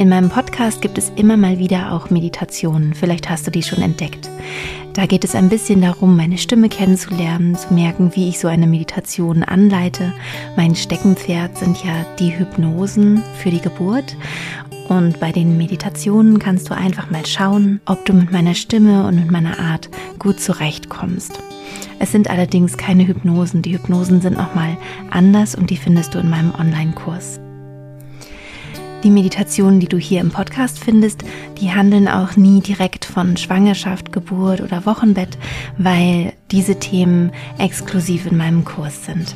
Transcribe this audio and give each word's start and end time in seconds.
In 0.00 0.08
meinem 0.08 0.30
Podcast 0.30 0.80
gibt 0.80 0.96
es 0.96 1.12
immer 1.16 1.36
mal 1.36 1.58
wieder 1.58 1.92
auch 1.92 2.08
Meditationen, 2.08 2.94
vielleicht 2.94 3.28
hast 3.28 3.46
du 3.46 3.50
die 3.50 3.62
schon 3.62 3.82
entdeckt. 3.82 4.30
Da 4.94 5.04
geht 5.04 5.24
es 5.24 5.34
ein 5.34 5.50
bisschen 5.50 5.82
darum, 5.82 6.16
meine 6.16 6.38
Stimme 6.38 6.70
kennenzulernen, 6.70 7.54
zu 7.54 7.74
merken, 7.74 8.12
wie 8.14 8.30
ich 8.30 8.38
so 8.38 8.48
eine 8.48 8.66
Meditation 8.66 9.42
anleite. 9.42 10.14
Mein 10.56 10.74
Steckenpferd 10.74 11.58
sind 11.58 11.84
ja 11.84 11.92
die 12.18 12.34
Hypnosen 12.34 13.22
für 13.42 13.50
die 13.50 13.60
Geburt. 13.60 14.16
Und 14.88 15.20
bei 15.20 15.32
den 15.32 15.58
Meditationen 15.58 16.38
kannst 16.38 16.70
du 16.70 16.74
einfach 16.74 17.10
mal 17.10 17.26
schauen, 17.26 17.82
ob 17.84 18.02
du 18.06 18.14
mit 18.14 18.32
meiner 18.32 18.54
Stimme 18.54 19.06
und 19.06 19.16
mit 19.16 19.30
meiner 19.30 19.58
Art 19.58 19.90
gut 20.18 20.40
zurechtkommst. 20.40 21.38
Es 21.98 22.10
sind 22.10 22.30
allerdings 22.30 22.78
keine 22.78 23.06
Hypnosen. 23.06 23.60
Die 23.60 23.74
Hypnosen 23.74 24.22
sind 24.22 24.38
nochmal 24.38 24.78
anders 25.10 25.54
und 25.54 25.68
die 25.68 25.76
findest 25.76 26.14
du 26.14 26.20
in 26.20 26.30
meinem 26.30 26.54
Online-Kurs. 26.54 27.38
Die 29.02 29.10
Meditationen, 29.10 29.80
die 29.80 29.88
du 29.88 29.96
hier 29.96 30.20
im 30.20 30.30
Podcast 30.30 30.78
findest, 30.78 31.24
die 31.58 31.72
handeln 31.72 32.06
auch 32.06 32.36
nie 32.36 32.60
direkt 32.60 33.06
von 33.06 33.38
Schwangerschaft, 33.38 34.12
Geburt 34.12 34.60
oder 34.60 34.84
Wochenbett, 34.84 35.38
weil 35.78 36.34
diese 36.50 36.78
Themen 36.78 37.32
exklusiv 37.58 38.26
in 38.26 38.36
meinem 38.36 38.64
Kurs 38.64 39.06
sind. 39.06 39.34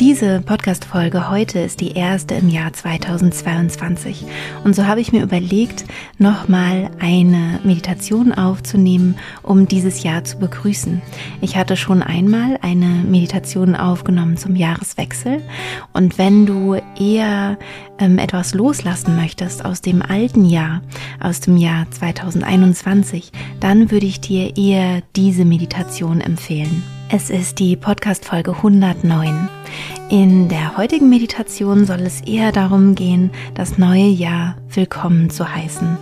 Diese 0.00 0.40
Podcast-Folge 0.40 1.28
heute 1.28 1.58
ist 1.58 1.82
die 1.82 1.90
erste 1.92 2.34
im 2.34 2.48
Jahr 2.48 2.72
2022 2.72 4.24
und 4.64 4.74
so 4.74 4.86
habe 4.86 5.02
ich 5.02 5.12
mir 5.12 5.22
überlegt, 5.22 5.84
nochmal 6.16 6.90
eine 7.00 7.60
Meditation 7.64 8.32
aufzunehmen, 8.32 9.16
um 9.42 9.68
dieses 9.68 10.02
Jahr 10.02 10.24
zu 10.24 10.38
begrüßen. 10.38 11.02
Ich 11.42 11.58
hatte 11.58 11.76
schon 11.76 12.02
einmal 12.02 12.58
eine 12.62 12.86
Meditation 12.86 13.76
aufgenommen 13.76 14.38
zum 14.38 14.56
Jahreswechsel 14.56 15.42
und 15.92 16.16
wenn 16.16 16.46
du 16.46 16.78
eher 16.98 17.58
ähm, 17.98 18.16
etwas 18.16 18.54
loslassen 18.54 19.16
möchtest 19.16 19.66
aus 19.66 19.82
dem 19.82 20.00
alten 20.00 20.46
Jahr, 20.46 20.80
aus 21.20 21.40
dem 21.40 21.58
Jahr 21.58 21.90
2021, 21.90 23.32
dann 23.60 23.90
würde 23.90 24.06
ich 24.06 24.22
dir 24.22 24.56
eher 24.56 25.02
diese 25.14 25.44
Meditation 25.44 26.22
empfehlen. 26.22 26.82
Es 27.12 27.28
ist 27.28 27.58
die 27.58 27.74
Podcast-Folge 27.74 28.52
109. 28.52 29.48
In 30.10 30.48
der 30.48 30.76
heutigen 30.76 31.08
Meditation 31.10 31.84
soll 31.84 32.02
es 32.02 32.20
eher 32.20 32.52
darum 32.52 32.94
gehen, 32.94 33.32
das 33.54 33.78
neue 33.78 34.06
Jahr 34.06 34.56
willkommen 34.68 35.28
zu 35.28 35.52
heißen. 35.52 35.98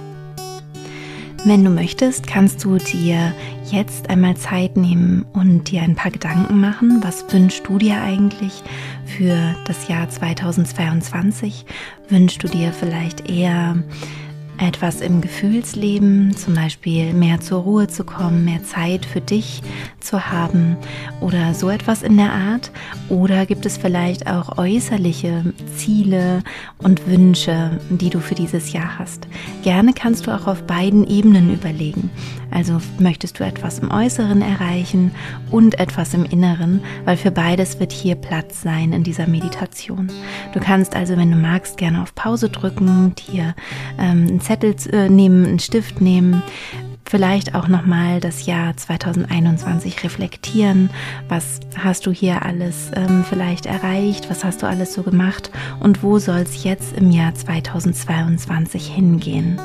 Wenn 1.46 1.64
du 1.64 1.70
möchtest, 1.70 2.26
kannst 2.26 2.62
du 2.62 2.76
dir 2.76 3.32
jetzt 3.70 4.10
einmal 4.10 4.36
Zeit 4.36 4.76
nehmen 4.76 5.24
und 5.32 5.70
dir 5.70 5.80
ein 5.80 5.94
paar 5.94 6.10
Gedanken 6.10 6.60
machen. 6.60 7.02
Was 7.02 7.24
wünschst 7.32 7.66
du 7.66 7.78
dir 7.78 8.02
eigentlich 8.02 8.62
für 9.06 9.56
das 9.64 9.88
Jahr 9.88 10.10
2022? 10.10 11.64
Wünschst 12.10 12.42
du 12.42 12.48
dir 12.48 12.70
vielleicht 12.74 13.30
eher 13.30 13.82
etwas 14.58 15.00
im 15.00 15.20
Gefühlsleben, 15.20 16.36
zum 16.36 16.54
Beispiel 16.54 17.12
mehr 17.12 17.40
zur 17.40 17.62
Ruhe 17.62 17.88
zu 17.88 18.04
kommen, 18.04 18.44
mehr 18.44 18.62
Zeit 18.64 19.06
für 19.06 19.20
dich 19.20 19.62
zu 20.00 20.30
haben 20.30 20.76
oder 21.20 21.54
so 21.54 21.70
etwas 21.70 22.02
in 22.02 22.16
der 22.16 22.32
Art? 22.32 22.70
Oder 23.08 23.46
gibt 23.46 23.66
es 23.66 23.76
vielleicht 23.76 24.26
auch 24.26 24.58
äußerliche 24.58 25.52
Ziele 25.76 26.42
und 26.78 27.06
Wünsche, 27.06 27.78
die 27.90 28.10
du 28.10 28.20
für 28.20 28.34
dieses 28.34 28.72
Jahr 28.72 28.98
hast? 28.98 29.28
Gerne 29.62 29.92
kannst 29.92 30.26
du 30.26 30.34
auch 30.34 30.46
auf 30.46 30.62
beiden 30.64 31.06
Ebenen 31.06 31.52
überlegen. 31.52 32.10
Also 32.50 32.80
möchtest 32.98 33.38
du 33.38 33.44
etwas 33.44 33.78
im 33.78 33.90
Äußeren 33.90 34.42
erreichen 34.42 35.12
und 35.50 35.78
etwas 35.78 36.14
im 36.14 36.24
Inneren, 36.24 36.80
weil 37.04 37.16
für 37.16 37.30
beides 37.30 37.78
wird 37.80 37.92
hier 37.92 38.14
Platz 38.14 38.62
sein 38.62 38.92
in 38.92 39.04
dieser 39.04 39.26
Meditation. 39.26 40.10
Du 40.52 40.60
kannst 40.60 40.96
also, 40.96 41.16
wenn 41.16 41.30
du 41.30 41.36
magst, 41.36 41.76
gerne 41.76 42.02
auf 42.02 42.14
Pause 42.14 42.48
drücken, 42.48 43.14
dir 43.14 43.54
ähm, 43.98 44.40
Zettel 44.40 44.74
äh, 44.92 45.08
nehmen, 45.08 45.46
einen 45.46 45.58
Stift 45.58 46.00
nehmen, 46.00 46.42
vielleicht 47.08 47.54
auch 47.54 47.68
nochmal 47.68 48.20
das 48.20 48.46
Jahr 48.46 48.76
2021 48.76 50.04
reflektieren. 50.04 50.90
Was 51.28 51.60
hast 51.76 52.06
du 52.06 52.12
hier 52.12 52.44
alles 52.44 52.90
ähm, 52.94 53.24
vielleicht 53.28 53.66
erreicht? 53.66 54.30
Was 54.30 54.44
hast 54.44 54.62
du 54.62 54.66
alles 54.66 54.94
so 54.94 55.02
gemacht? 55.02 55.50
Und 55.80 56.02
wo 56.02 56.18
soll 56.18 56.40
es 56.40 56.64
jetzt 56.64 56.96
im 56.96 57.10
Jahr 57.10 57.34
2022 57.34 58.86
hingehen? 58.86 59.58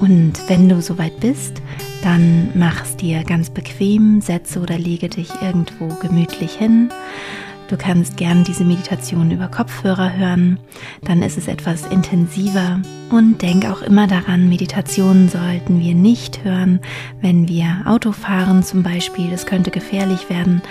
Und 0.00 0.32
wenn 0.48 0.68
du 0.68 0.82
soweit 0.82 1.20
bist, 1.20 1.62
dann 2.02 2.50
mach 2.54 2.82
es 2.82 2.96
dir 2.96 3.24
ganz 3.24 3.50
bequem, 3.50 4.20
setze 4.20 4.60
oder 4.60 4.78
lege 4.78 5.08
dich 5.08 5.30
irgendwo 5.42 5.88
gemütlich 6.00 6.52
hin 6.52 6.90
Du 7.68 7.76
kannst 7.78 8.16
gern 8.16 8.44
diese 8.44 8.64
Meditation 8.64 9.30
über 9.30 9.48
Kopfhörer 9.48 10.12
hören, 10.16 10.58
dann 11.02 11.22
ist 11.22 11.38
es 11.38 11.48
etwas 11.48 11.86
intensiver 11.86 12.80
und 13.10 13.40
denk 13.42 13.64
auch 13.66 13.80
immer 13.80 14.06
daran, 14.06 14.48
Meditationen 14.48 15.28
sollten 15.28 15.80
wir 15.80 15.94
nicht 15.94 16.44
hören, 16.44 16.80
wenn 17.20 17.48
wir 17.48 17.82
Auto 17.86 18.12
fahren 18.12 18.62
zum 18.62 18.82
Beispiel, 18.82 19.30
das 19.30 19.46
könnte 19.46 19.70
gefährlich 19.70 20.28
werden. 20.28 20.62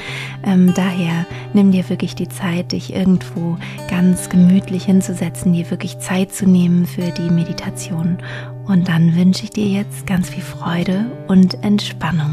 Ähm, 0.46 0.74
daher 0.76 1.26
nimm 1.54 1.72
dir 1.72 1.90
wirklich 1.90 2.16
die 2.16 2.30
Zeit, 2.30 2.74
dich 2.74 2.94
irgendwo 2.94 3.58
ganz 3.90 4.30
gemütlich 4.30 4.86
hinzusetzen, 4.86 5.54
dir 5.54 5.70
wirklich 5.72 6.00
Zeit 6.00 6.34
zu 6.34 6.46
nehmen 6.46 6.86
für 6.86 7.12
die 7.12 7.30
Meditation 7.32 8.18
und 8.66 8.88
dann 8.88 9.16
wünsche 9.16 9.46
ich 9.46 9.50
dir 9.50 9.68
jetzt 9.68 10.06
ganz 10.06 10.30
viel 10.30 10.44
Freude 10.44 11.06
und 11.28 11.64
Entspannung. 11.64 12.32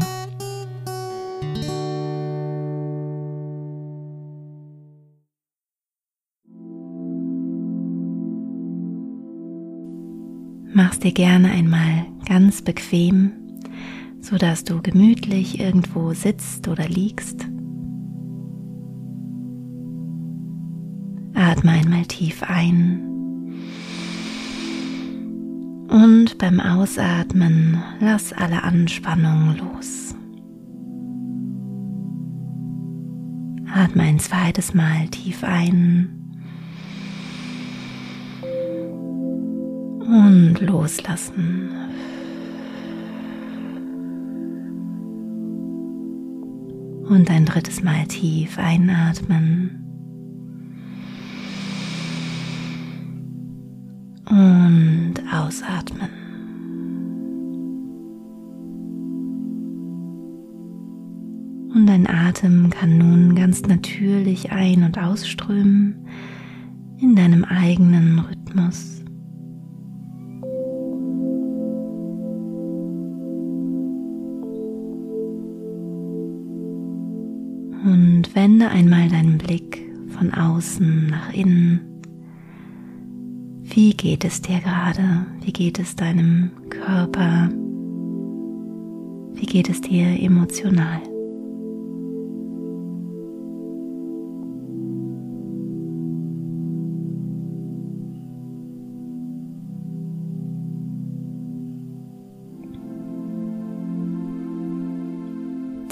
Mach's 10.73 10.99
dir 10.99 11.11
gerne 11.11 11.51
einmal 11.51 12.05
ganz 12.25 12.61
bequem, 12.61 13.33
so 14.21 14.37
dass 14.37 14.63
du 14.63 14.81
gemütlich 14.81 15.59
irgendwo 15.59 16.13
sitzt 16.13 16.69
oder 16.69 16.87
liegst. 16.87 17.45
Atme 21.33 21.71
einmal 21.71 22.05
tief 22.05 22.41
ein 22.43 23.01
und 25.89 26.37
beim 26.37 26.61
Ausatmen 26.61 27.83
lass 27.99 28.31
alle 28.31 28.63
Anspannung 28.63 29.57
los. 29.57 30.15
Atme 33.73 34.03
ein 34.03 34.19
zweites 34.19 34.73
Mal 34.73 35.09
tief 35.09 35.43
ein 35.43 36.20
und 40.11 40.59
loslassen. 40.59 41.69
Und 47.07 47.29
ein 47.29 47.45
drittes 47.45 47.81
Mal 47.81 48.05
tief 48.07 48.57
einatmen. 48.57 49.77
Und 54.29 55.13
ausatmen. 55.33 56.09
Und 61.73 61.85
dein 61.87 62.05
Atem 62.07 62.69
kann 62.69 62.97
nun 62.97 63.35
ganz 63.35 63.61
natürlich 63.61 64.51
ein- 64.51 64.83
und 64.83 64.97
ausströmen 64.97 65.95
in 66.97 67.15
deinem 67.15 67.45
eigenen 67.45 68.19
Rhythmus. 68.19 69.00
Wende 78.41 78.69
einmal 78.69 79.07
deinen 79.07 79.37
Blick 79.37 79.87
von 80.17 80.33
außen 80.33 81.05
nach 81.05 81.31
innen. 81.31 81.79
Wie 83.61 83.93
geht 83.93 84.25
es 84.25 84.41
dir 84.41 84.59
gerade? 84.61 85.27
Wie 85.43 85.53
geht 85.53 85.77
es 85.77 85.95
deinem 85.95 86.49
Körper? 86.71 87.49
Wie 89.35 89.45
geht 89.45 89.69
es 89.69 89.79
dir 89.81 90.19
emotional? 90.19 91.01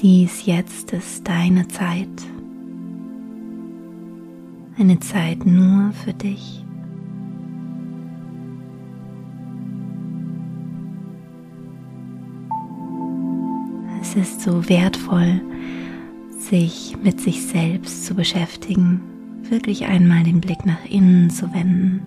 Dies 0.02 0.48
jetzt 0.48 0.94
ist 0.94 1.28
deine 1.28 1.68
Zeit 1.68 2.08
eine 4.80 5.00
Zeit 5.00 5.46
nur 5.46 5.92
für 5.92 6.14
dich. 6.14 6.64
Es 14.02 14.16
ist 14.16 14.42
so 14.42 14.68
wertvoll, 14.70 15.42
sich 16.38 16.98
mit 17.04 17.20
sich 17.20 17.46
selbst 17.46 18.06
zu 18.06 18.16
beschäftigen, 18.16 19.02
wirklich 19.44 19.86
einmal 19.86 20.24
den 20.24 20.40
Blick 20.40 20.66
nach 20.66 20.84
innen 20.90 21.30
zu 21.30 21.54
wenden 21.54 22.02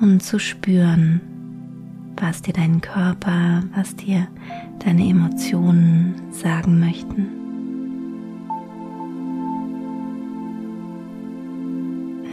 und 0.00 0.22
zu 0.22 0.38
spüren, 0.38 1.20
was 2.16 2.42
dir 2.42 2.54
dein 2.54 2.80
Körper, 2.80 3.64
was 3.74 3.96
dir 3.96 4.28
deine 4.78 5.08
Emotionen 5.08 6.14
sagen 6.30 6.78
möchten. 6.78 7.37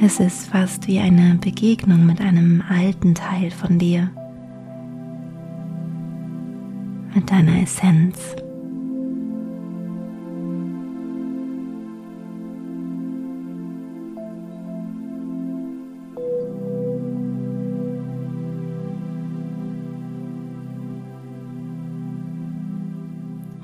Es 0.02 0.20
ist 0.20 0.48
fast 0.50 0.88
wie 0.88 1.00
eine 1.00 1.36
Begegnung 1.36 2.06
mit 2.06 2.20
einem 2.20 2.62
alten 2.68 3.16
Teil 3.16 3.50
von 3.50 3.80
dir, 3.80 4.12
mit 7.14 7.32
deiner 7.32 7.62
Essenz. 7.62 8.36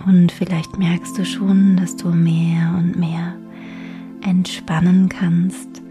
Und 0.05 0.31
vielleicht 0.31 0.77
merkst 0.77 1.17
du 1.17 1.25
schon, 1.25 1.75
dass 1.75 1.95
du 1.97 2.09
mehr 2.09 2.73
und 2.77 2.97
mehr 2.97 3.35
entspannen 4.21 5.09
kannst, 5.09 5.81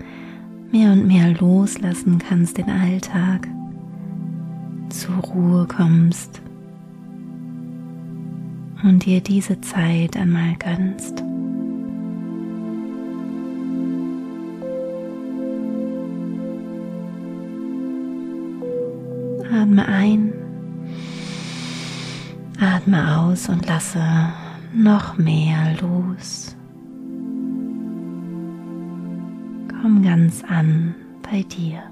mehr 0.72 0.92
und 0.92 1.06
mehr 1.06 1.32
loslassen 1.38 2.18
kannst 2.18 2.58
den 2.58 2.68
Alltag, 2.70 3.48
zur 4.88 5.16
Ruhe 5.16 5.66
kommst 5.66 6.40
und 8.82 9.04
dir 9.04 9.20
diese 9.20 9.60
Zeit 9.60 10.16
einmal 10.16 10.54
gönnst. 10.56 11.22
Atme 19.52 19.86
ein 19.86 20.32
Atme 22.60 23.16
aus 23.18 23.48
und 23.48 23.66
lasse 23.66 24.02
noch 24.74 25.16
mehr 25.16 25.76
los. 25.80 26.54
Ganz 30.02 30.42
an 30.44 30.94
bei 31.22 31.42
dir. 31.42 31.82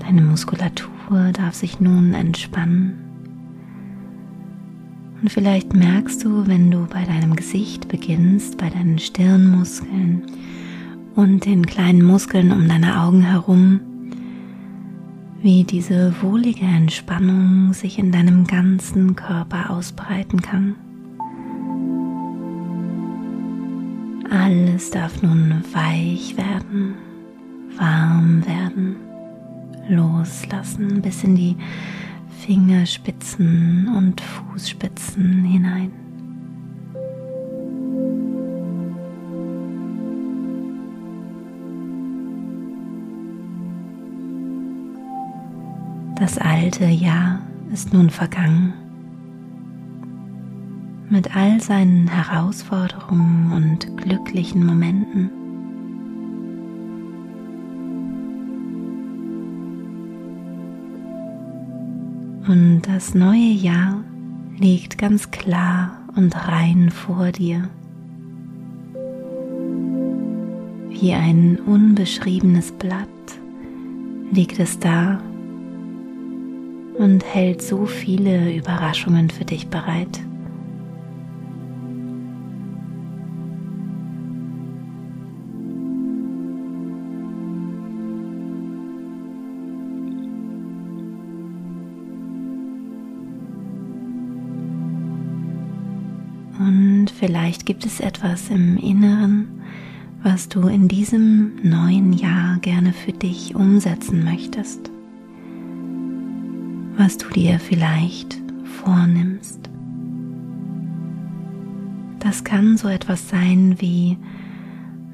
Deine 0.00 0.22
Muskulatur 0.22 1.32
darf 1.32 1.54
sich 1.54 1.78
nun 1.78 2.14
entspannen. 2.14 2.98
Und 5.20 5.30
vielleicht 5.30 5.72
merkst 5.74 6.24
du, 6.24 6.46
wenn 6.48 6.70
du 6.70 6.86
bei 6.86 7.04
deinem 7.04 7.36
Gesicht 7.36 7.86
beginnst, 7.88 8.58
bei 8.58 8.70
deinen 8.70 8.98
Stirnmuskeln 8.98 10.22
und 11.14 11.44
den 11.44 11.66
kleinen 11.66 12.02
Muskeln 12.02 12.50
um 12.50 12.66
deine 12.68 13.00
Augen 13.00 13.22
herum, 13.22 13.80
wie 15.42 15.62
diese 15.62 16.14
wohlige 16.22 16.66
Entspannung 16.66 17.72
sich 17.72 17.98
in 17.98 18.10
deinem 18.10 18.46
ganzen 18.46 19.14
Körper 19.14 19.70
ausbreiten 19.70 20.42
kann. 20.42 20.74
Alles 24.30 24.90
darf 24.90 25.22
nun 25.22 25.62
weich 25.72 26.36
werden, 26.36 26.94
warm 27.78 28.44
werden, 28.46 28.96
loslassen 29.88 31.00
bis 31.00 31.24
in 31.24 31.34
die 31.34 31.56
Fingerspitzen 32.40 33.88
und 33.96 34.20
Fußspitzen 34.20 35.44
hinein. 35.44 35.92
Das 46.18 46.36
alte 46.36 46.84
Jahr 46.84 47.40
ist 47.72 47.94
nun 47.94 48.10
vergangen. 48.10 48.87
Mit 51.10 51.34
all 51.34 51.60
seinen 51.60 52.08
Herausforderungen 52.08 53.52
und 53.52 53.96
glücklichen 53.96 54.64
Momenten. 54.66 55.30
Und 62.46 62.82
das 62.82 63.14
neue 63.14 63.52
Jahr 63.52 64.02
liegt 64.58 64.98
ganz 64.98 65.30
klar 65.30 65.98
und 66.16 66.34
rein 66.48 66.90
vor 66.90 67.30
dir. 67.32 67.68
Wie 70.88 71.12
ein 71.12 71.58
unbeschriebenes 71.64 72.72
Blatt 72.72 73.08
liegt 74.32 74.58
es 74.58 74.78
da 74.78 75.20
und 76.98 77.24
hält 77.24 77.62
so 77.62 77.86
viele 77.86 78.54
Überraschungen 78.54 79.30
für 79.30 79.44
dich 79.44 79.68
bereit. 79.68 80.20
Vielleicht 97.48 97.64
gibt 97.64 97.86
es 97.86 98.00
etwas 98.00 98.50
im 98.50 98.76
Inneren, 98.76 99.48
was 100.22 100.50
du 100.50 100.68
in 100.68 100.86
diesem 100.86 101.52
neuen 101.62 102.12
Jahr 102.12 102.58
gerne 102.58 102.92
für 102.92 103.12
dich 103.12 103.54
umsetzen 103.54 104.22
möchtest 104.22 104.90
was 106.98 107.16
du 107.16 107.28
dir 107.30 107.60
vielleicht 107.60 108.42
vornimmst. 108.82 109.70
Das 112.18 112.42
kann 112.42 112.76
so 112.76 112.88
etwas 112.88 113.28
sein 113.28 113.76
wie 113.78 114.18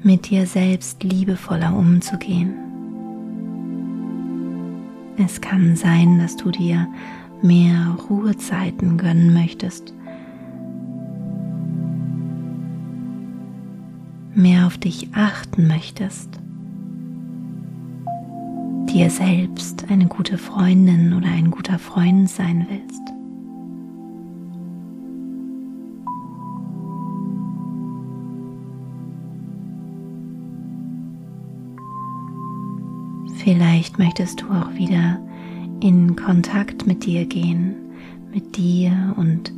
mit 0.01 0.29
dir 0.29 0.47
selbst 0.47 1.03
liebevoller 1.03 1.73
umzugehen. 1.73 2.55
Es 5.17 5.39
kann 5.39 5.75
sein, 5.75 6.17
dass 6.17 6.35
du 6.35 6.49
dir 6.49 6.87
mehr 7.43 7.95
Ruhezeiten 8.09 8.97
gönnen 8.97 9.33
möchtest, 9.33 9.93
mehr 14.35 14.67
auf 14.67 14.77
dich 14.77 15.09
achten 15.13 15.67
möchtest 15.67 16.39
dir 18.95 19.09
selbst 19.09 19.89
eine 19.89 20.05
gute 20.05 20.37
Freundin 20.37 21.13
oder 21.13 21.27
ein 21.27 21.51
guter 21.51 21.77
Freund 21.77 22.29
sein 22.29 22.65
willst. 22.69 23.01
Vielleicht 33.43 33.99
möchtest 33.99 34.41
du 34.41 34.45
auch 34.45 34.73
wieder 34.75 35.19
in 35.81 36.15
Kontakt 36.15 36.87
mit 36.87 37.05
dir 37.05 37.25
gehen, 37.25 37.75
mit 38.33 38.55
dir 38.55 39.13
und 39.17 39.51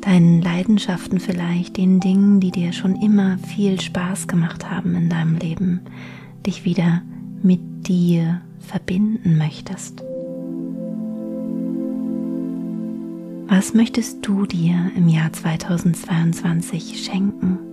deinen 0.00 0.40
Leidenschaften 0.40 1.20
vielleicht, 1.20 1.76
den 1.76 2.00
Dingen, 2.00 2.40
die 2.40 2.50
dir 2.50 2.72
schon 2.72 2.96
immer 2.96 3.38
viel 3.38 3.80
Spaß 3.80 4.28
gemacht 4.28 4.70
haben 4.70 4.94
in 4.94 5.08
deinem 5.08 5.36
Leben, 5.36 5.80
dich 6.46 6.64
wieder 6.64 7.02
mit 7.42 7.60
dir 7.86 8.40
verbinden 8.60 9.38
möchtest. 9.38 10.02
Was 13.48 13.72
möchtest 13.72 14.26
du 14.26 14.44
dir 14.44 14.90
im 14.94 15.08
Jahr 15.08 15.32
2022 15.32 17.02
schenken? 17.02 17.67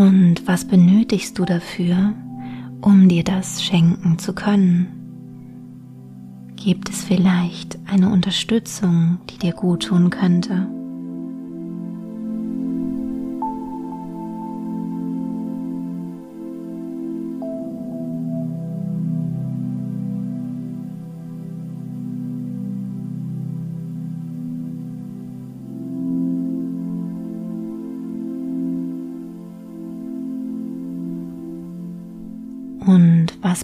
Und 0.00 0.46
was 0.46 0.64
benötigst 0.64 1.38
du 1.38 1.44
dafür, 1.44 2.14
um 2.80 3.06
dir 3.06 3.22
das 3.22 3.62
schenken 3.62 4.18
zu 4.18 4.32
können? 4.32 4.88
Gibt 6.56 6.88
es 6.88 7.04
vielleicht 7.04 7.78
eine 7.86 8.08
Unterstützung, 8.08 9.18
die 9.28 9.36
dir 9.36 9.52
gut 9.52 9.88
tun 9.88 10.08
könnte? 10.08 10.68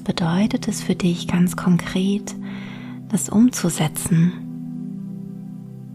Bedeutet 0.06 0.68
es 0.68 0.82
für 0.82 0.94
dich 0.94 1.26
ganz 1.26 1.56
konkret, 1.56 2.34
das 3.08 3.28
umzusetzen? 3.28 4.32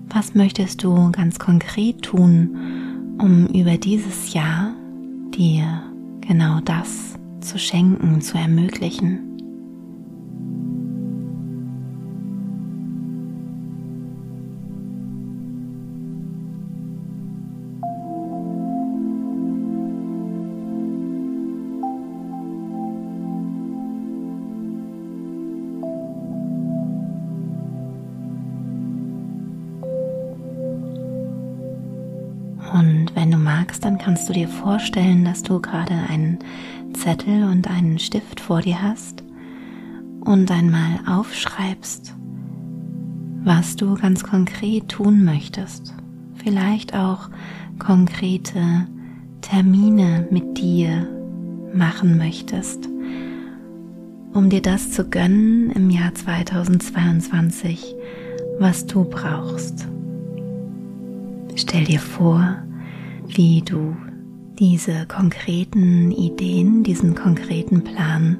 Was 0.09 0.35
möchtest 0.35 0.83
du 0.83 1.11
ganz 1.11 1.39
konkret 1.39 2.01
tun, 2.01 3.15
um 3.19 3.47
über 3.47 3.77
dieses 3.77 4.33
Jahr 4.33 4.73
dir 5.33 5.81
genau 6.19 6.59
das 6.59 7.17
zu 7.39 7.57
schenken, 7.57 8.19
zu 8.21 8.37
ermöglichen? 8.37 9.30
Vorstellen, 34.61 35.25
dass 35.25 35.41
du 35.41 35.59
gerade 35.59 35.95
einen 36.09 36.37
Zettel 36.93 37.45
und 37.45 37.69
einen 37.69 37.97
Stift 37.97 38.39
vor 38.39 38.61
dir 38.61 38.81
hast 38.81 39.23
und 40.21 40.51
einmal 40.51 40.99
aufschreibst, 41.07 42.13
was 43.43 43.75
du 43.75 43.95
ganz 43.95 44.23
konkret 44.23 44.89
tun 44.89 45.23
möchtest. 45.25 45.95
Vielleicht 46.35 46.95
auch 46.95 47.29
konkrete 47.79 48.87
Termine 49.41 50.27
mit 50.29 50.59
dir 50.59 51.07
machen 51.73 52.17
möchtest, 52.17 52.87
um 54.33 54.49
dir 54.49 54.61
das 54.61 54.91
zu 54.91 55.09
gönnen 55.09 55.71
im 55.71 55.89
Jahr 55.89 56.13
2022, 56.13 57.95
was 58.59 58.85
du 58.85 59.05
brauchst. 59.05 59.87
Stell 61.55 61.85
dir 61.85 61.99
vor, 61.99 62.57
wie 63.27 63.61
du 63.61 63.95
diese 64.59 65.05
konkreten 65.07 66.11
Ideen, 66.11 66.83
diesen 66.83 67.15
konkreten 67.15 67.83
Plan 67.83 68.37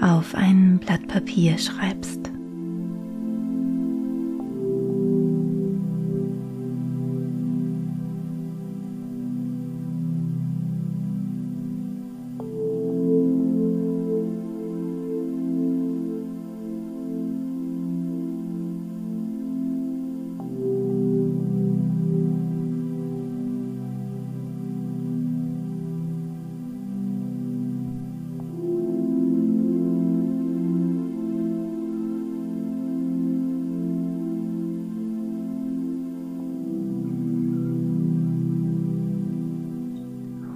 auf 0.00 0.34
ein 0.34 0.78
Blatt 0.78 1.06
Papier 1.08 1.58
schreibst. 1.58 2.27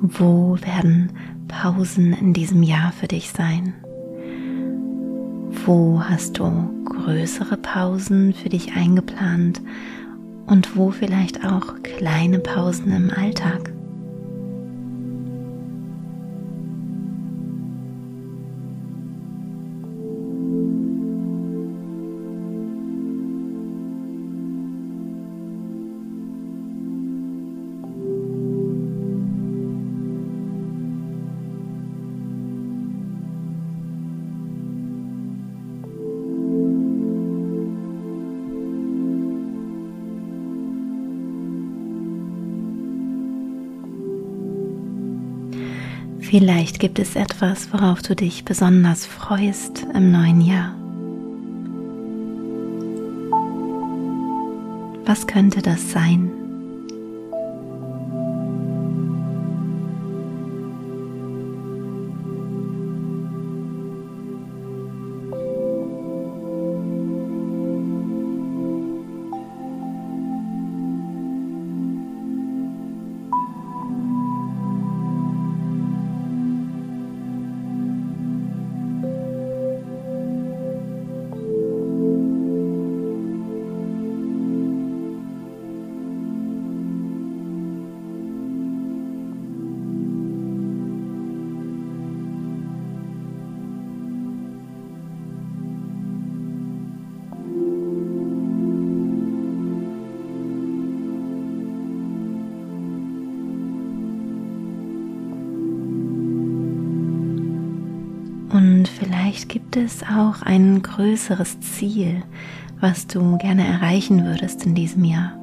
Wo 0.04 0.58
werden 0.60 1.12
Pausen 1.46 2.12
in 2.12 2.32
diesem 2.32 2.64
Jahr 2.64 2.90
für 2.90 3.06
dich 3.06 3.30
sein? 3.30 3.72
Wo 5.64 6.02
hast 6.02 6.40
du 6.40 6.84
größere 6.84 7.56
Pausen 7.56 8.34
für 8.34 8.48
dich 8.48 8.72
eingeplant 8.74 9.62
und 10.46 10.76
wo 10.76 10.90
vielleicht 10.90 11.46
auch 11.46 11.80
kleine 11.84 12.40
Pausen 12.40 12.90
im 12.90 13.10
Alltag? 13.10 13.71
Vielleicht 46.22 46.78
gibt 46.78 46.98
es 46.98 47.16
etwas, 47.16 47.72
worauf 47.72 48.00
du 48.00 48.14
dich 48.14 48.44
besonders 48.44 49.04
freust 49.04 49.84
im 49.94 50.12
neuen 50.12 50.40
Jahr. 50.40 50.74
Was 55.04 55.26
könnte 55.26 55.60
das 55.60 55.90
sein? 55.90 56.30
Vielleicht 109.12 109.50
gibt 109.50 109.76
es 109.76 110.02
auch 110.04 110.40
ein 110.40 110.80
größeres 110.80 111.60
Ziel, 111.60 112.22
was 112.80 113.06
du 113.06 113.36
gerne 113.36 113.66
erreichen 113.66 114.24
würdest 114.24 114.64
in 114.64 114.74
diesem 114.74 115.04
Jahr. 115.04 115.34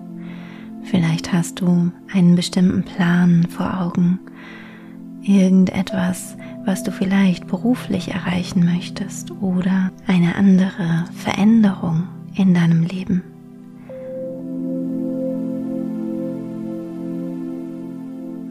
Vielleicht 0.85 1.31
hast 1.31 1.61
du 1.61 1.91
einen 2.11 2.35
bestimmten 2.35 2.81
Plan 2.81 3.45
vor 3.47 3.79
Augen, 3.79 4.19
irgendetwas, 5.21 6.35
was 6.65 6.83
du 6.83 6.91
vielleicht 6.91 7.45
beruflich 7.45 8.09
erreichen 8.09 8.65
möchtest 8.65 9.29
oder 9.39 9.91
eine 10.07 10.35
andere 10.35 11.05
Veränderung 11.13 12.07
in 12.33 12.55
deinem 12.55 12.81
Leben. 12.81 13.21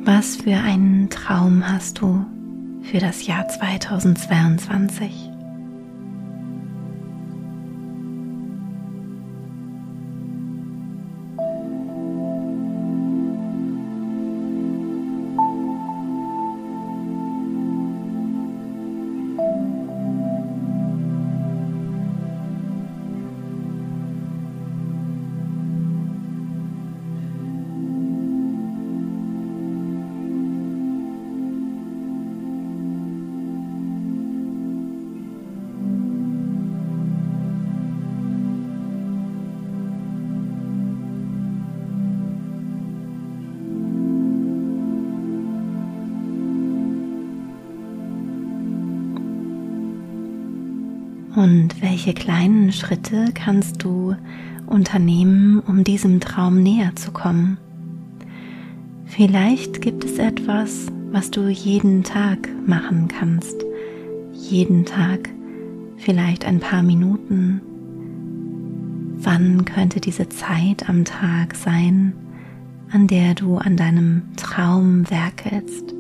Was 0.05 0.37
für 0.37 0.59
einen 0.59 1.11
Traum 1.11 1.69
hast 1.69 2.01
du 2.01 2.25
für 2.91 2.99
das 2.99 3.27
Jahr 3.27 3.47
2022. 3.47 5.28
welche 51.99 52.15
kleinen 52.15 52.71
Schritte 52.71 53.25
kannst 53.35 53.83
du 53.83 54.15
unternehmen, 54.67 55.59
um 55.59 55.83
diesem 55.83 56.21
Traum 56.21 56.63
näher 56.63 56.95
zu 56.95 57.11
kommen? 57.11 57.59
Vielleicht 59.05 59.81
gibt 59.81 60.05
es 60.05 60.17
etwas, 60.19 60.87
was 61.11 61.33
du 61.33 61.49
jeden 61.49 62.05
Tag 62.05 62.49
machen 62.65 63.09
kannst. 63.09 63.65
Jeden 64.33 64.85
Tag, 64.85 65.29
vielleicht 65.97 66.45
ein 66.45 66.61
paar 66.61 66.85
Minuten. 66.85 67.63
Wann 69.17 69.65
könnte 69.65 70.01
diese 70.01 70.29
Zeit 70.29 70.89
am 70.89 71.05
Tag 71.05 71.57
sein, 71.57 72.13
an 72.93 73.09
der 73.09 73.35
du 73.35 73.57
an 73.57 73.77
deinem 73.77 74.23
Traum 74.37 75.11
werkelst? 75.11 75.98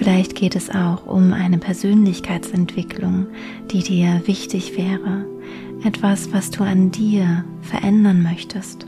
Vielleicht 0.00 0.34
geht 0.34 0.56
es 0.56 0.70
auch 0.70 1.04
um 1.04 1.34
eine 1.34 1.58
Persönlichkeitsentwicklung, 1.58 3.26
die 3.70 3.82
dir 3.82 4.22
wichtig 4.24 4.74
wäre, 4.78 5.26
etwas, 5.84 6.32
was 6.32 6.50
du 6.50 6.64
an 6.64 6.90
dir 6.90 7.44
verändern 7.60 8.22
möchtest, 8.22 8.86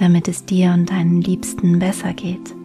damit 0.00 0.26
es 0.26 0.44
dir 0.44 0.72
und 0.72 0.90
deinen 0.90 1.20
Liebsten 1.20 1.78
besser 1.78 2.12
geht. 2.12 2.56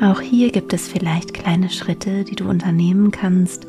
Auch 0.00 0.20
hier 0.20 0.52
gibt 0.52 0.72
es 0.72 0.86
vielleicht 0.86 1.34
kleine 1.34 1.70
Schritte, 1.70 2.22
die 2.22 2.36
du 2.36 2.48
unternehmen 2.48 3.10
kannst, 3.10 3.66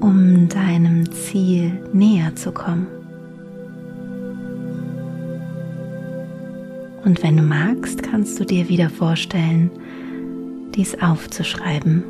um 0.00 0.48
deinem 0.48 1.12
Ziel 1.12 1.86
näher 1.92 2.34
zu 2.34 2.52
kommen. 2.52 2.86
Und 7.08 7.22
wenn 7.22 7.38
du 7.38 7.42
magst, 7.42 8.02
kannst 8.02 8.38
du 8.38 8.44
dir 8.44 8.68
wieder 8.68 8.90
vorstellen, 8.90 9.70
dies 10.74 10.94
aufzuschreiben. 11.00 12.04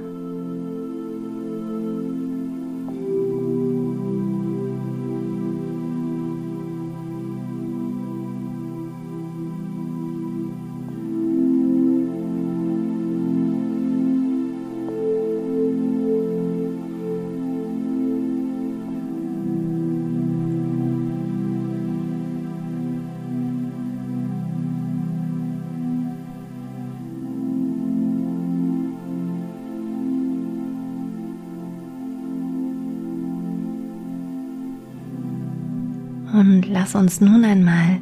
Lass 36.68 36.94
uns 36.94 37.20
nun 37.20 37.44
einmal 37.44 37.98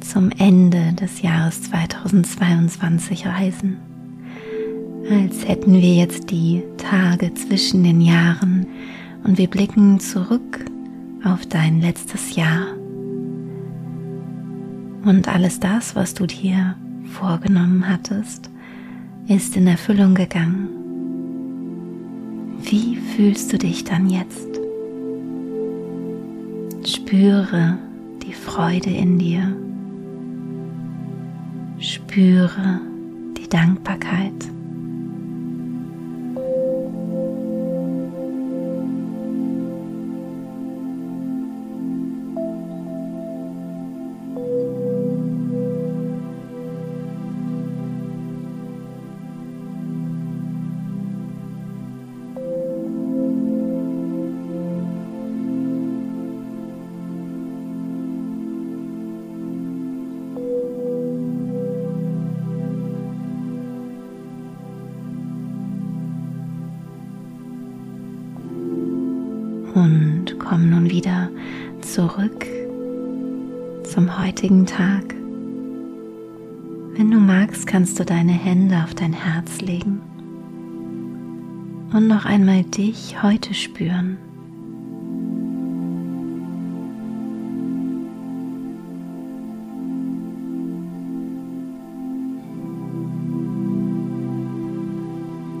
zum 0.00 0.30
Ende 0.30 0.92
des 0.94 1.22
Jahres 1.22 1.62
2022 1.62 3.26
reisen. 3.26 3.76
Als 5.10 5.46
hätten 5.46 5.72
wir 5.74 5.94
jetzt 5.94 6.30
die 6.30 6.62
Tage 6.78 7.32
zwischen 7.34 7.84
den 7.84 8.00
Jahren 8.00 8.66
und 9.24 9.38
wir 9.38 9.48
blicken 9.48 10.00
zurück 10.00 10.64
auf 11.24 11.46
dein 11.46 11.80
letztes 11.80 12.34
Jahr. 12.36 12.66
Und 15.04 15.28
alles 15.28 15.60
das, 15.60 15.94
was 15.94 16.14
du 16.14 16.26
dir 16.26 16.74
vorgenommen 17.04 17.88
hattest, 17.88 18.50
ist 19.28 19.56
in 19.56 19.66
Erfüllung 19.66 20.14
gegangen. 20.14 20.68
Wie 22.62 22.96
fühlst 22.96 23.52
du 23.52 23.58
dich 23.58 23.84
dann 23.84 24.08
jetzt? 24.08 24.48
Spüre 26.84 27.78
Freude 28.46 28.90
in 28.90 29.18
dir. 29.18 29.56
Spüre 31.80 32.80
die 33.36 33.48
Dankbarkeit. 33.48 34.55
Magst, 77.66 77.76
kannst 77.76 78.00
du 78.00 78.04
deine 78.04 78.32
Hände 78.32 78.82
auf 78.82 78.94
dein 78.94 79.12
Herz 79.12 79.60
legen 79.60 80.00
und 81.92 82.08
noch 82.08 82.24
einmal 82.24 82.62
dich 82.64 83.22
heute 83.22 83.54
spüren. 83.54 84.18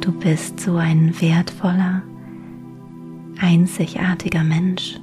Du 0.00 0.12
bist 0.12 0.60
so 0.60 0.76
ein 0.76 1.20
wertvoller, 1.20 2.02
einzigartiger 3.40 4.44
Mensch. 4.44 5.00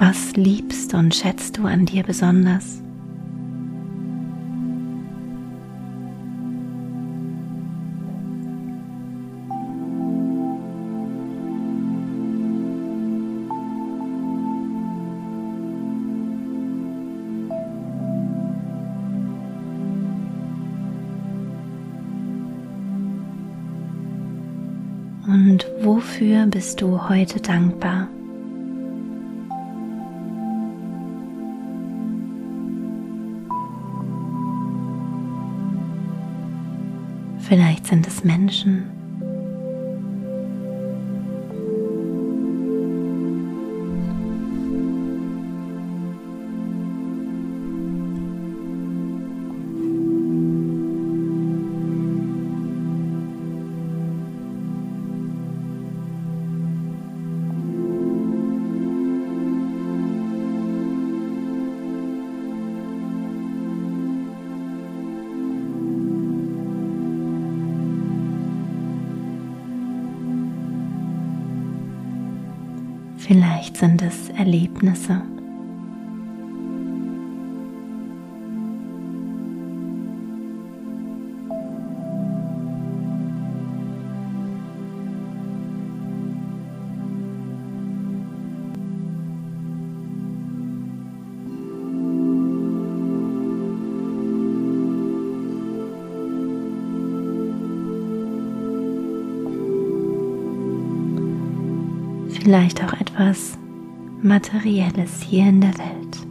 Was 0.00 0.32
liebst 0.34 0.94
und 0.94 1.14
schätzt 1.14 1.58
du 1.58 1.66
an 1.66 1.84
dir 1.84 2.02
besonders? 2.02 2.82
Und 25.26 25.66
wofür 25.82 26.46
bist 26.46 26.80
du 26.80 27.06
heute 27.06 27.38
dankbar? 27.42 28.08
Vielleicht 37.50 37.88
sind 37.88 38.06
es 38.06 38.22
Menschen, 38.22 38.99
Vielleicht 73.30 73.76
sind 73.76 74.02
es 74.02 74.28
Erlebnisse. 74.30 75.22
vielleicht 102.50 102.82
auch 102.82 102.92
etwas 102.94 103.09
Materielles 104.22 105.20
hier 105.20 105.46
in 105.46 105.60
der 105.60 105.76
Welt, 105.76 106.26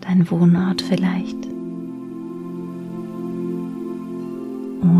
dein 0.00 0.30
Wohnort 0.30 0.82
vielleicht 0.82 1.36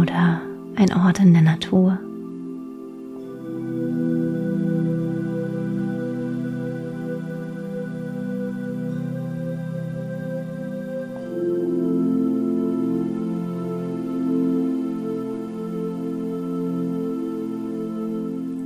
oder 0.01 0.41
ein 0.75 0.93
Ort 0.93 1.21
in 1.21 1.33
der 1.33 1.43
Natur. 1.43 1.97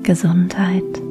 Gesundheit. 0.03 1.04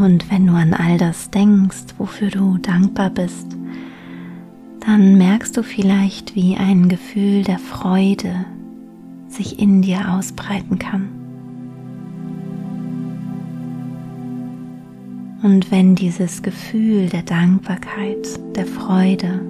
Und 0.00 0.30
wenn 0.30 0.46
du 0.46 0.54
an 0.54 0.72
all 0.72 0.96
das 0.96 1.30
denkst, 1.30 1.94
wofür 1.98 2.30
du 2.30 2.56
dankbar 2.56 3.10
bist, 3.10 3.54
dann 4.80 5.18
merkst 5.18 5.54
du 5.54 5.62
vielleicht, 5.62 6.34
wie 6.34 6.56
ein 6.56 6.88
Gefühl 6.88 7.44
der 7.44 7.58
Freude 7.58 8.46
sich 9.28 9.58
in 9.58 9.82
dir 9.82 10.10
ausbreiten 10.10 10.78
kann. 10.78 11.10
Und 15.42 15.70
wenn 15.70 15.96
dieses 15.96 16.42
Gefühl 16.42 17.10
der 17.10 17.22
Dankbarkeit, 17.22 18.40
der 18.56 18.64
Freude 18.64 19.42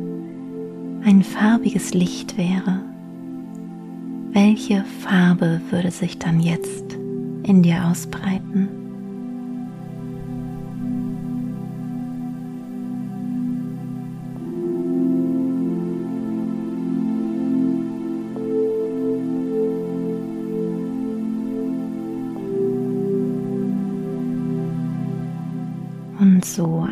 ein 1.05 1.23
farbiges 1.23 1.95
Licht 1.95 2.37
wäre, 2.37 2.81
welche 4.33 4.85
Farbe 4.99 5.61
würde 5.71 5.93
sich 5.93 6.19
dann 6.19 6.41
jetzt 6.41 6.97
in 7.45 7.63
dir 7.63 7.85
ausbreiten? 7.85 8.80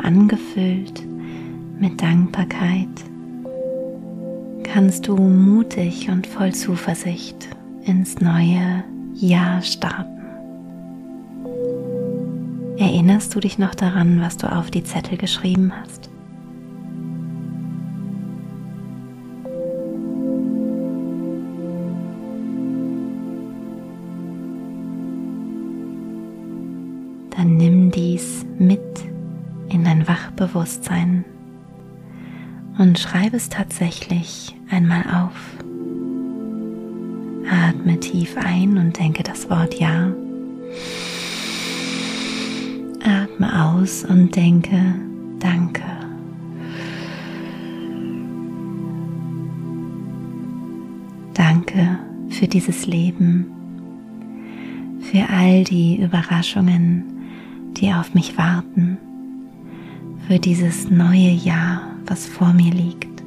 Angefüllt 0.03 1.03
mit 1.79 2.01
Dankbarkeit 2.01 2.87
kannst 4.63 5.07
du 5.07 5.15
mutig 5.17 6.09
und 6.09 6.27
voll 6.27 6.53
Zuversicht 6.53 7.47
ins 7.85 8.19
neue 8.19 8.83
Jahr 9.15 9.61
starten. 9.61 10.19
Erinnerst 12.77 13.33
du 13.35 13.39
dich 13.39 13.57
noch 13.57 13.75
daran, 13.75 14.21
was 14.21 14.37
du 14.37 14.49
auf 14.49 14.71
die 14.71 14.83
Zettel 14.83 15.17
geschrieben 15.17 15.73
hast? 15.81 16.09
Dann 27.31 27.57
nimm 27.57 27.91
dies 27.91 28.45
mit 28.57 28.79
in 29.73 29.83
dein 29.83 30.07
Wachbewusstsein 30.07 31.25
und 32.77 32.97
schreibe 32.97 33.37
es 33.37 33.49
tatsächlich 33.49 34.55
einmal 34.69 35.03
auf. 35.03 35.35
Atme 37.51 37.99
tief 37.99 38.37
ein 38.37 38.77
und 38.77 38.97
denke 38.97 39.23
das 39.23 39.49
Wort 39.49 39.79
Ja. 39.79 40.11
Atme 43.03 43.65
aus 43.65 44.05
und 44.05 44.35
denke 44.35 44.95
Danke. 45.39 45.83
Danke 51.33 51.97
für 52.29 52.47
dieses 52.47 52.85
Leben, 52.85 53.47
für 54.99 55.29
all 55.29 55.63
die 55.63 56.01
Überraschungen, 56.01 57.05
die 57.77 57.93
auf 57.93 58.13
mich 58.13 58.37
warten 58.37 58.97
für 60.29 60.37
dieses 60.37 60.91
neue 60.91 61.31
Jahr, 61.31 61.81
was 62.05 62.27
vor 62.27 62.53
mir 62.53 62.71
liegt. 62.71 63.23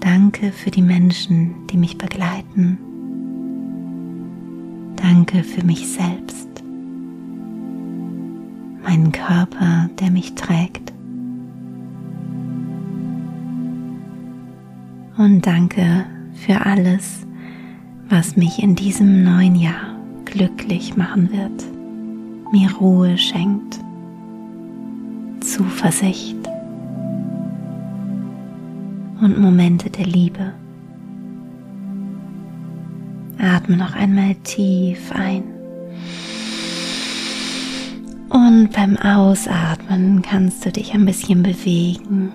Danke 0.00 0.50
für 0.50 0.72
die 0.72 0.82
Menschen, 0.82 1.68
die 1.68 1.76
mich 1.76 1.96
begleiten. 1.96 2.78
Danke 4.96 5.44
für 5.44 5.64
mich 5.64 5.86
selbst, 5.86 6.48
meinen 8.82 9.12
Körper, 9.12 9.88
der 10.00 10.10
mich 10.10 10.34
trägt. 10.34 10.92
Und 15.16 15.46
danke 15.46 16.06
für 16.44 16.66
alles, 16.66 17.24
was 18.08 18.34
mich 18.34 18.60
in 18.60 18.74
diesem 18.74 19.22
neuen 19.22 19.54
Jahr 19.54 19.96
glücklich 20.24 20.96
machen 20.96 21.30
wird, 21.30 21.64
mir 22.50 22.72
Ruhe 22.72 23.16
schenkt 23.16 23.78
Zuversicht 25.50 26.36
und 29.20 29.36
Momente 29.40 29.90
der 29.90 30.06
Liebe. 30.06 30.52
Atme 33.36 33.76
noch 33.76 33.96
einmal 33.96 34.36
tief 34.44 35.10
ein. 35.12 35.42
Und 38.28 38.68
beim 38.72 38.96
Ausatmen 38.98 40.22
kannst 40.22 40.64
du 40.64 40.70
dich 40.70 40.94
ein 40.94 41.04
bisschen 41.04 41.42
bewegen. 41.42 42.30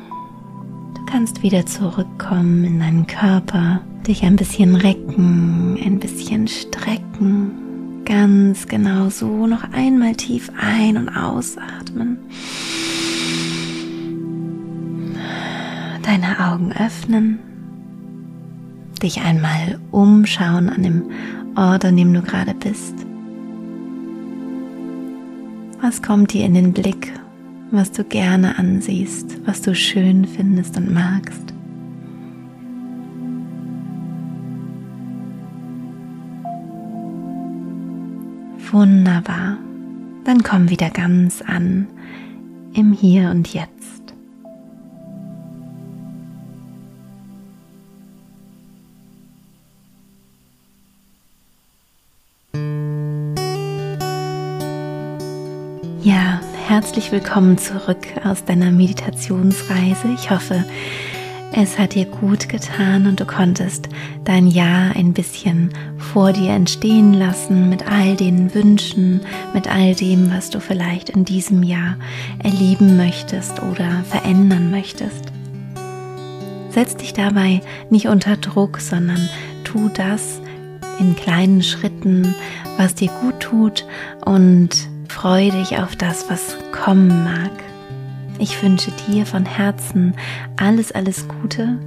Du 0.96 1.06
kannst 1.06 1.42
wieder 1.42 1.66
zurückkommen 1.66 2.66
in 2.66 2.80
deinen 2.80 3.08
Körper, 3.08 3.80
dich 4.06 4.24
ein 4.24 4.36
bisschen 4.36 4.76
recken, 4.76 5.80
ein 5.82 6.00
bisschen 6.00 6.50
strecken. 6.50 8.04
Ganz 8.04 8.68
genau 8.68 9.10
so 9.10 9.48
noch 9.48 9.64
einmal 9.72 10.16
tief 10.16 10.52
ein- 10.60 10.98
und 10.98 11.08
ausatmen. 11.08 12.18
Deine 16.06 16.40
Augen 16.52 16.72
öffnen, 16.72 17.40
dich 19.02 19.22
einmal 19.22 19.80
umschauen 19.92 20.70
an 20.70 20.84
dem 20.84 21.04
Ort, 21.56 21.84
an 21.86 21.98
dem 21.98 22.14
du 22.14 22.22
gerade 22.22 22.54
bist. 22.54 22.94
Was 25.82 26.02
kommt 26.02 26.34
dir 26.34 26.46
in 26.46 26.54
den 26.54 26.74
Blick, 26.74 27.12
was 27.72 27.92
du 27.92 28.04
gerne 28.04 28.58
ansiehst, 28.60 29.40
was 29.46 29.62
du 29.62 29.74
schön 29.74 30.26
findest 30.26 30.78
und 30.78 30.94
magst? 30.94 31.54
Wunderbar. 38.72 39.58
Dann 40.26 40.44
komm 40.44 40.70
wieder 40.70 40.90
ganz 40.90 41.42
an 41.42 41.88
im 42.74 42.92
Hier 42.92 43.30
und 43.30 43.54
Jetzt. 43.54 43.75
Herzlich 56.96 57.12
willkommen 57.12 57.58
zurück 57.58 58.08
aus 58.24 58.46
deiner 58.46 58.72
Meditationsreise. 58.72 60.08
Ich 60.14 60.30
hoffe, 60.30 60.64
Es 61.52 61.78
hat 61.78 61.94
dir 61.94 62.06
gut 62.06 62.48
getan 62.48 63.06
und 63.06 63.20
du 63.20 63.26
konntest 63.26 63.90
dein 64.24 64.48
Jahr 64.48 64.96
ein 64.96 65.12
bisschen 65.12 65.74
vor 65.98 66.32
dir 66.32 66.52
entstehen 66.52 67.14
lassen 67.14 67.68
mit 67.68 67.86
all 67.92 68.16
den 68.16 68.56
Wünschen, 68.56 69.20
mit 69.54 69.68
all 69.68 69.94
dem, 69.94 70.32
was 70.32 70.50
du 70.52 70.62
vielleicht 70.62 71.10
in 71.10 71.26
diesem 71.26 71.64
Jahr 71.64 71.98
erleben 72.42 72.96
möchtest 72.96 73.62
oder 73.62 74.06
verändern 74.10 74.72
möchtest. 74.72 75.34
Setz 76.70 76.96
dich 76.96 77.12
dabei 77.12 77.60
nicht 77.90 78.08
unter 78.08 78.38
Druck, 78.38 78.80
sondern 78.80 79.28
tu 79.66 79.90
das 79.90 80.40
in 81.02 81.18
kleinen 81.18 81.62
Schritten, 81.62 82.34
was 82.78 82.96
dir 82.96 83.10
gut 83.22 83.42
tut 83.42 83.86
und 84.24 84.95
freu 85.16 85.50
dich 85.50 85.78
auf 85.78 85.96
das, 85.96 86.30
was 86.30 86.58
kommen 86.74 87.24
mag. 87.24 87.52
Ich 88.38 88.62
wünsche 88.62 88.92
dir 89.08 89.26
von 89.26 89.46
Herzen 89.46 90.14
alles, 90.58 90.92
alles 90.92 91.26
Gute 91.30 91.80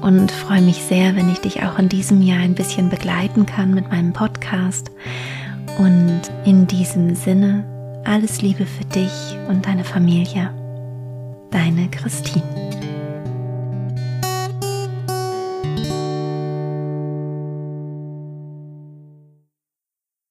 und 0.00 0.32
freue 0.32 0.62
mich 0.62 0.76
sehr, 0.76 1.14
wenn 1.14 1.30
ich 1.30 1.40
dich 1.40 1.62
auch 1.62 1.78
in 1.78 1.90
diesem 1.90 2.22
Jahr 2.22 2.38
ein 2.38 2.54
bisschen 2.54 2.88
begleiten 2.88 3.44
kann 3.44 3.74
mit 3.74 3.90
meinem 3.90 4.14
Podcast. 4.14 4.90
Und 5.78 6.22
in 6.46 6.66
diesem 6.66 7.14
Sinne, 7.14 7.64
alles 8.06 8.40
Liebe 8.40 8.64
für 8.64 8.84
dich 8.86 9.36
und 9.48 9.66
deine 9.66 9.84
Familie. 9.84 10.50
Deine 11.50 11.90
Christine. 11.90 12.81